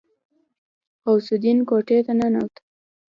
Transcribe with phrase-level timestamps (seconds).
[1.03, 2.53] غوث الدين کوټې ته ننوت.